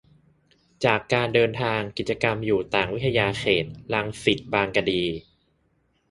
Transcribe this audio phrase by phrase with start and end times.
[0.85, 5.03] จากการเดินทาง กิจกรรมอยู่ต่างวิทยาเขต รังสิต-บางกะดี